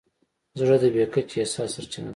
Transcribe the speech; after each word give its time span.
زړه 0.59 0.75
د 0.81 0.85
بې 0.93 1.03
کچې 1.13 1.37
احساس 1.41 1.69
سرچینه 1.75 2.05
ده. 2.09 2.09